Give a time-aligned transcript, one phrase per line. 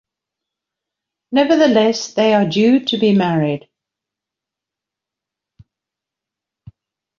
[1.31, 3.69] Nevertheless, they are due to be married.